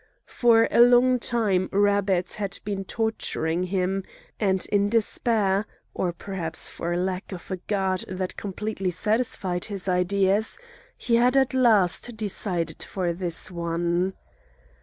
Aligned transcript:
For 0.25 0.67
a 0.71 0.81
long 0.81 1.19
time 1.19 1.69
Rabbet 1.71 2.33
had 2.33 2.57
been 2.65 2.85
torturing 2.85 3.61
him, 3.65 4.03
and 4.39 4.65
in 4.71 4.89
despair, 4.89 5.67
or 5.93 6.11
perhaps 6.11 6.71
for 6.71 6.97
lack 6.97 7.31
of 7.31 7.51
a 7.51 7.57
god 7.57 8.05
that 8.07 8.35
completely 8.35 8.89
satisfied 8.89 9.65
his 9.65 9.87
ideas, 9.87 10.57
he 10.97 11.17
had 11.17 11.37
at 11.37 11.53
last 11.53 12.17
decided 12.17 12.81
for 12.81 13.13
this 13.13 13.51
one. 13.51 14.13